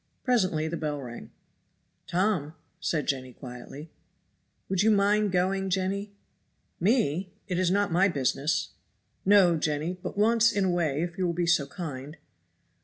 [0.23, 1.29] Presently the bell rang.
[2.07, 3.91] "Tom!" said Jenny quietly.
[4.67, 6.11] "Would you mind going, Jenny?"
[6.79, 7.31] "Me!
[7.47, 8.69] it is not my business."
[9.25, 9.93] "No, Jenny!
[10.01, 12.17] but once in a way if you will be so kind."